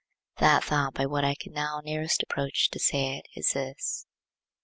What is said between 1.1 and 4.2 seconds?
I can now nearest approach to say it, is this.